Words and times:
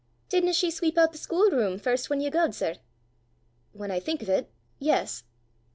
"Didna 0.29 0.51
she 0.51 0.71
sweep 0.71 0.97
oot 0.97 1.11
the 1.11 1.19
schoolroom 1.19 1.77
first 1.77 2.09
whan 2.09 2.21
ye 2.21 2.31
gaed, 2.31 2.55
sir?" 2.55 2.77
"When 3.71 3.91
I 3.91 3.99
think 3.99 4.23
of 4.23 4.29
it 4.29 4.51
yes." 4.79 5.23